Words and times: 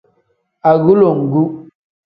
Agulongu. 0.71 1.41